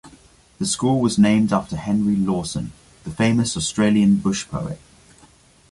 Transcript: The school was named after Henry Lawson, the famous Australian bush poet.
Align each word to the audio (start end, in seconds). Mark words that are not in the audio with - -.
The 0.57 0.65
school 0.65 0.99
was 0.99 1.19
named 1.19 1.53
after 1.53 1.77
Henry 1.77 2.15
Lawson, 2.15 2.71
the 3.03 3.11
famous 3.11 3.55
Australian 3.55 4.15
bush 4.15 4.47
poet. 4.47 4.79